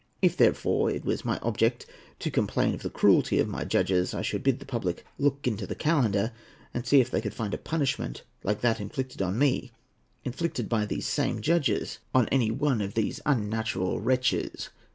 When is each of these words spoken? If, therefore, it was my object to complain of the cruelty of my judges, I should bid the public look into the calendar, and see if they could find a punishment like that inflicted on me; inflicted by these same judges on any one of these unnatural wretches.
If, 0.19 0.35
therefore, 0.35 0.89
it 0.89 1.05
was 1.05 1.23
my 1.23 1.37
object 1.43 1.85
to 2.21 2.31
complain 2.31 2.73
of 2.73 2.81
the 2.81 2.89
cruelty 2.89 3.37
of 3.37 3.47
my 3.47 3.63
judges, 3.63 4.15
I 4.15 4.23
should 4.23 4.41
bid 4.41 4.57
the 4.57 4.65
public 4.65 5.05
look 5.19 5.45
into 5.47 5.67
the 5.67 5.75
calendar, 5.75 6.31
and 6.73 6.87
see 6.87 6.99
if 7.01 7.11
they 7.11 7.21
could 7.21 7.35
find 7.35 7.53
a 7.53 7.59
punishment 7.59 8.23
like 8.43 8.61
that 8.61 8.81
inflicted 8.81 9.21
on 9.21 9.37
me; 9.37 9.71
inflicted 10.25 10.67
by 10.67 10.87
these 10.87 11.05
same 11.05 11.39
judges 11.39 11.99
on 12.15 12.27
any 12.29 12.49
one 12.49 12.81
of 12.81 12.95
these 12.95 13.21
unnatural 13.27 13.99
wretches. 13.99 14.69